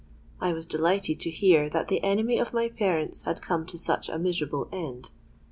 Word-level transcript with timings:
'—I 0.41 0.51
was 0.53 0.65
delighted 0.65 1.19
to 1.19 1.29
hear 1.29 1.69
that 1.69 1.87
the 1.87 2.03
enemy 2.03 2.39
of 2.39 2.53
my 2.53 2.69
parents 2.69 3.21
had 3.21 3.39
come 3.39 3.67
to 3.67 3.77
such 3.77 4.09
a 4.09 4.17
miserable 4.17 4.67
end. 4.71 5.11